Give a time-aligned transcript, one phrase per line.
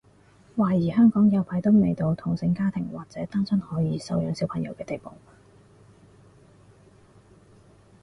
[0.57, 5.11] 懷疑香港有排都未到同性家庭或者單親可以收養小朋友嘅地步